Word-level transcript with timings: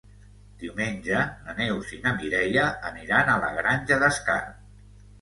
Diumenge 0.63 1.19
na 1.49 1.55
Neus 1.59 1.93
i 1.97 2.01
na 2.07 2.15
Mireia 2.23 2.65
aniran 2.93 3.33
a 3.33 3.39
la 3.47 3.55
Granja 3.63 4.03
d'Escarp. 4.07 4.61